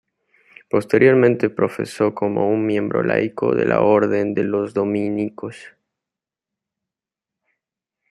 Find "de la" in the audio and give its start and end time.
3.53-3.81